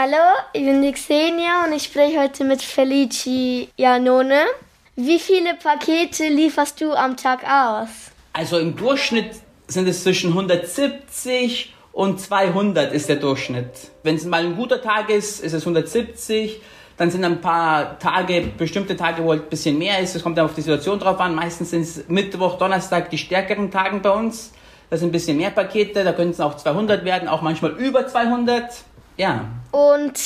[0.00, 0.14] Hallo,
[0.52, 4.44] ich bin die Xenia und ich spreche heute mit Felici Janone.
[4.94, 7.88] Wie viele Pakete lieferst du am Tag aus?
[8.32, 9.32] Also im Durchschnitt
[9.66, 13.90] sind es zwischen 170 und 200 ist der Durchschnitt.
[14.04, 16.60] Wenn es mal ein guter Tag ist, ist es 170.
[16.96, 20.14] Dann sind ein paar Tage, bestimmte Tage, wo halt ein bisschen mehr ist.
[20.14, 21.34] Es kommt dann auf die Situation drauf an.
[21.34, 24.52] Meistens sind es Mittwoch, Donnerstag die stärkeren Tage bei uns.
[24.90, 26.04] Das sind ein bisschen mehr Pakete.
[26.04, 28.84] Da können es auch 200 werden, auch manchmal über 200.
[29.18, 29.46] Ja.
[29.72, 30.16] Und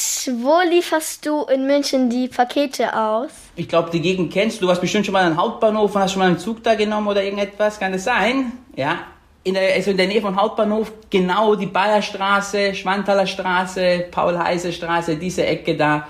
[0.43, 3.30] wo lieferst du in München die Pakete aus?
[3.56, 4.62] Ich glaube, die Gegend kennst du.
[4.62, 7.09] Du warst bestimmt schon mal am Hauptbahnhof und hast schon mal einen Zug da genommen
[7.09, 7.80] oder irgendetwas.
[7.80, 8.52] Kann das sein?
[8.77, 8.98] Ja.
[9.45, 15.45] In der, also in der Nähe vom Hauptbahnhof, genau die Bayerstraße, Schwanthaler Straße, Paul-Heise-Straße, diese
[15.45, 16.06] Ecke da.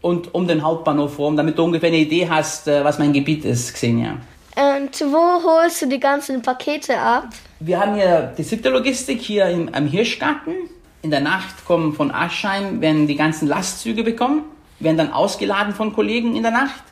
[0.00, 3.44] Und um den Hauptbahnhof rum, damit du ungefähr eine Idee hast, äh, was mein Gebiet
[3.44, 4.16] ist, Xenia.
[4.56, 7.28] Und wo holst du die ganzen Pakete ab?
[7.58, 10.54] Wir haben hier die Sitterlogistik hier im, am Hirschgarten
[11.02, 14.42] in der Nacht kommen von Aschheim, werden die ganzen Lastzüge bekommen,
[14.78, 16.82] werden dann ausgeladen von Kollegen in der Nacht.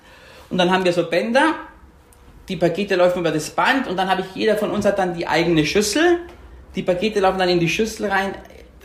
[0.50, 1.54] Und dann haben wir so Bänder,
[2.48, 5.14] die Pakete laufen über das Band und dann habe ich, jeder von uns hat dann
[5.14, 6.20] die eigene Schüssel.
[6.74, 8.34] Die Pakete laufen dann in die Schüssel rein,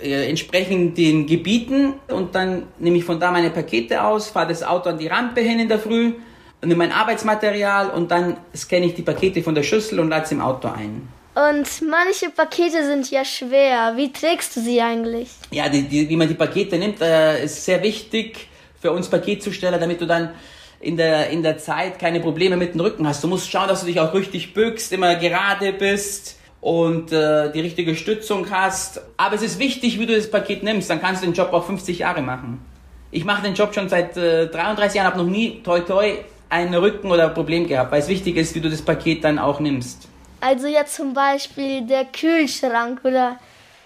[0.01, 4.63] äh, entsprechend den Gebieten und dann nehme ich von da meine Pakete aus, fahre das
[4.63, 6.13] Auto an die Rampe hin in der Früh,
[6.61, 10.35] nehme mein Arbeitsmaterial und dann scanne ich die Pakete von der Schüssel und lade sie
[10.35, 11.07] im Auto ein.
[11.35, 13.93] Und manche Pakete sind ja schwer.
[13.95, 15.29] Wie trägst du sie eigentlich?
[15.49, 18.47] Ja, die, die, wie man die Pakete nimmt, äh, ist sehr wichtig
[18.79, 20.35] für uns Paketzusteller, damit du dann
[20.79, 23.23] in der, in der Zeit keine Probleme mit dem Rücken hast.
[23.23, 27.61] Du musst schauen, dass du dich auch richtig bückst, immer gerade bist und äh, die
[27.61, 29.01] richtige Stützung hast.
[29.17, 30.89] Aber es ist wichtig, wie du das Paket nimmst.
[30.89, 32.63] Dann kannst du den Job auch 50 Jahre machen.
[33.09, 36.13] Ich mache den Job schon seit äh, 33 Jahren, habe noch nie toi toi
[36.49, 39.59] einen Rücken oder Problem gehabt, weil es wichtig ist, wie du das Paket dann auch
[39.59, 40.07] nimmst.
[40.43, 43.39] Also jetzt zum Beispiel der Kühlschrank oder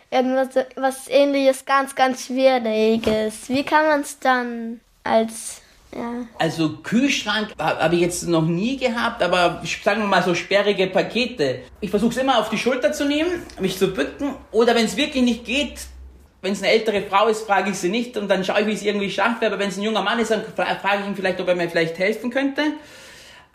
[0.09, 3.47] irgendwas was ähnliches ganz, ganz Schwieriges.
[3.47, 5.61] Wie kann man es dann als
[5.95, 6.25] ja.
[6.39, 11.59] Also Kühlschrank habe ich jetzt noch nie gehabt, aber sagen wir mal so sperrige Pakete.
[11.79, 14.97] Ich versuche es immer auf die Schulter zu nehmen, mich zu bücken oder wenn es
[14.97, 15.79] wirklich nicht geht,
[16.41, 18.71] wenn es eine ältere Frau ist, frage ich sie nicht und dann schaue ich, wie
[18.71, 19.45] ich es irgendwie schaffe.
[19.45, 21.69] Aber wenn es ein junger Mann ist, dann frage ich ihn vielleicht, ob er mir
[21.69, 22.63] vielleicht helfen könnte.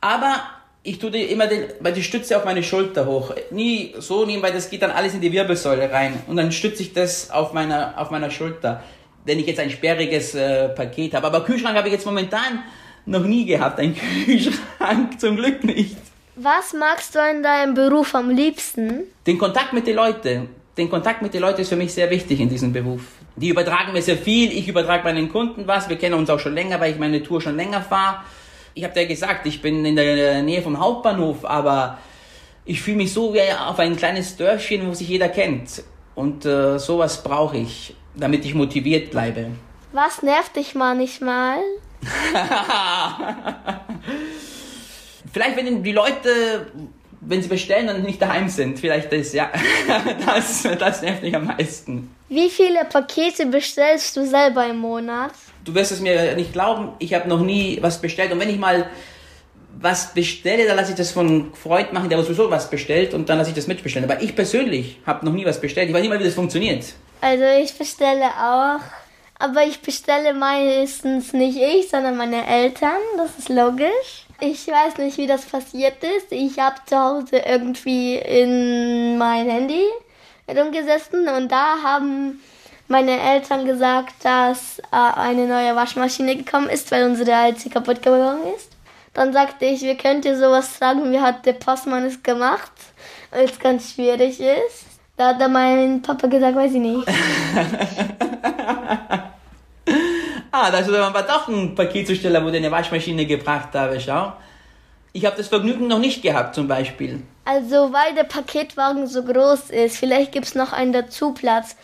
[0.00, 3.32] Aber ich tue immer den, weil die Stütze auf meine Schulter hoch.
[3.50, 6.20] Nie so nehmen, weil das geht dann alles in die Wirbelsäule rein.
[6.26, 8.82] Und dann stütze ich das auf meiner, auf meiner Schulter.
[9.24, 11.28] Wenn ich jetzt ein sperriges äh, Paket habe.
[11.28, 12.64] Aber Kühlschrank habe ich jetzt momentan
[13.06, 13.78] noch nie gehabt.
[13.78, 13.94] Ein
[14.24, 15.96] Kühlschrank zum Glück nicht.
[16.34, 19.04] Was magst du in deinem Beruf am liebsten?
[19.26, 20.48] Den Kontakt mit den Leuten.
[20.76, 23.02] Den Kontakt mit den Leuten ist für mich sehr wichtig in diesem Beruf.
[23.36, 24.50] Die übertragen mir sehr viel.
[24.50, 25.88] Ich übertrage meinen Kunden was.
[25.88, 28.22] Wir kennen uns auch schon länger, weil ich meine Tour schon länger fahre
[28.74, 31.98] ich habe dir gesagt, ich bin in der Nähe vom Hauptbahnhof, aber
[32.64, 35.82] ich fühle mich so wie auf ein kleines Dörfchen, wo sich jeder kennt.
[36.14, 39.46] Und äh, sowas brauche ich, damit ich motiviert bleibe.
[39.92, 41.58] Was nervt dich manchmal?
[45.32, 46.66] Vielleicht, wenn die Leute,
[47.20, 49.50] wenn sie bestellen und nicht daheim sind, vielleicht das, ja.
[50.26, 52.14] das, das nervt mich am meisten.
[52.28, 55.32] Wie viele Pakete bestellst du selber im Monat?
[55.64, 58.32] Du wirst es mir nicht glauben, ich habe noch nie was bestellt.
[58.32, 58.86] Und wenn ich mal
[59.80, 63.38] was bestelle, dann lasse ich das von Freund machen, der sowieso was bestellt und dann
[63.38, 64.08] lasse ich das mitbestellen.
[64.08, 65.88] Aber ich persönlich habe noch nie was bestellt.
[65.88, 66.84] Ich weiß nicht mal, wie das funktioniert.
[67.20, 68.80] Also ich bestelle auch,
[69.38, 72.98] aber ich bestelle meistens nicht ich, sondern meine Eltern.
[73.16, 74.26] Das ist logisch.
[74.40, 76.30] Ich weiß nicht, wie das passiert ist.
[76.30, 79.84] Ich habe zu Hause irgendwie in mein Handy
[80.48, 82.40] rumgesessen und da haben
[82.92, 88.54] meine Eltern gesagt, dass äh, eine neue Waschmaschine gekommen ist, weil unsere alte kaputt gegangen
[88.54, 88.70] ist.
[89.14, 92.70] Dann sagte ich, wir könnt ihr sowas sagen, wie hat der Passmann es gemacht,
[93.30, 94.84] weil es ganz schwierig ist.
[95.16, 97.08] Da hat dann mein Papa gesagt, weiß ich nicht.
[100.52, 104.34] ah, da ist aber doch ein Paketzusteller, wo der eine Waschmaschine gebracht habe, schau.
[105.14, 107.22] Ich habe das Vergnügen noch nicht gehabt, zum Beispiel.
[107.44, 111.76] Also, weil der Paketwagen so groß ist, vielleicht gibt es noch einen Dazuplatz.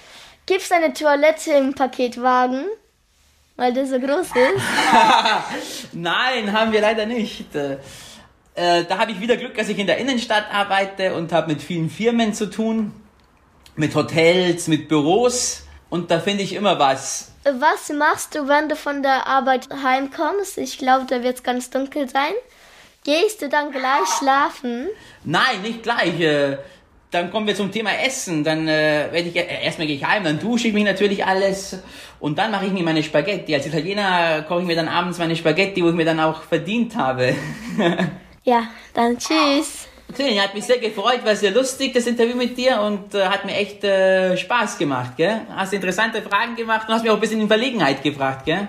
[0.48, 2.64] Gibt es eine Toilette im Paketwagen?
[3.56, 5.92] Weil der so groß ist?
[5.92, 7.54] Nein, haben wir leider nicht.
[7.54, 7.76] Äh,
[8.54, 11.90] da habe ich wieder Glück, dass ich in der Innenstadt arbeite und habe mit vielen
[11.90, 12.94] Firmen zu tun,
[13.76, 17.30] mit Hotels, mit Büros und da finde ich immer was.
[17.44, 20.56] Was machst du, wenn du von der Arbeit heimkommst?
[20.56, 22.32] Ich glaube, da wird es ganz dunkel sein.
[23.04, 24.88] Gehst du dann gleich schlafen?
[25.24, 26.18] Nein, nicht gleich.
[27.10, 28.44] Dann kommen wir zum Thema Essen.
[28.44, 31.82] Dann äh, werde ich äh, erstmal gehe ich heim, dann dusche ich mich natürlich alles
[32.20, 33.54] und dann mache ich mir meine Spaghetti.
[33.54, 36.96] Als Italiener koche ich mir dann abends meine Spaghetti, wo ich mir dann auch verdient
[36.96, 37.34] habe.
[38.44, 39.88] ja, dann tschüss.
[40.12, 43.44] Xenia, hat mich sehr gefreut, war sehr lustig, das Interview mit dir und äh, hat
[43.44, 45.42] mir echt äh, Spaß gemacht, gell?
[45.54, 48.68] Hast interessante Fragen gemacht und hast mich auch ein bisschen in Verlegenheit gebracht, gell?